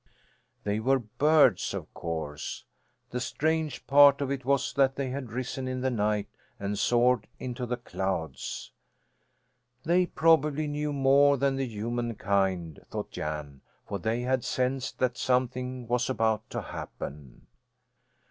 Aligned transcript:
They 0.63 0.79
were 0.79 0.97
birds 0.97 1.75
of 1.75 1.93
course. 1.93 2.65
The 3.11 3.19
strange 3.19 3.85
part 3.85 4.19
of 4.19 4.31
it 4.31 4.45
was 4.45 4.73
that 4.73 4.95
they 4.95 5.09
had 5.11 5.31
risen 5.31 5.67
in 5.67 5.81
the 5.81 5.91
night 5.91 6.27
and 6.59 6.79
soared 6.79 7.27
into 7.37 7.67
the 7.67 7.77
clouds. 7.77 8.71
They 9.83 10.07
probably 10.07 10.65
knew 10.65 10.91
more 10.91 11.37
than 11.37 11.55
the 11.55 11.67
human 11.67 12.15
kind, 12.15 12.79
thought 12.89 13.11
Jan, 13.11 13.61
for 13.87 13.99
they 13.99 14.21
had 14.21 14.43
sensed 14.43 14.97
that 14.97 15.19
something 15.19 15.87
was 15.87 16.09
about 16.09 16.49
to 16.49 16.61
happen. 16.63 17.45